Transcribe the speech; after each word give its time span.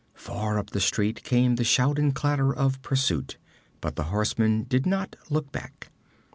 Far 0.15 0.57
up 0.57 0.71
the 0.71 0.79
street 0.79 1.21
came 1.21 1.57
the 1.57 1.63
shout 1.63 1.99
and 1.99 2.15
clatter 2.15 2.51
of 2.51 2.81
pursuit, 2.81 3.37
but 3.81 3.95
the 3.97 4.05
horseman 4.05 4.63
did 4.63 4.87
not 4.87 5.15
look 5.29 5.51
back. 5.51 5.91